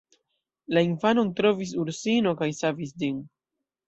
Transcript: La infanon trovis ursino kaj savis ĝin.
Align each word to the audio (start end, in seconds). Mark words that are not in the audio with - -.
La 0.77 0.81
infanon 0.85 1.29
trovis 1.39 1.73
ursino 1.83 2.33
kaj 2.39 2.47
savis 2.61 2.95
ĝin. 3.05 3.21